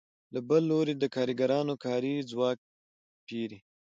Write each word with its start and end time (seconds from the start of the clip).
له 0.33 0.39
بل 0.49 0.61
لوري 0.71 0.93
د 0.99 1.03
کارګرانو 1.15 1.73
کاري 1.85 2.15
ځواک 2.31 2.57
پېري 3.27 3.59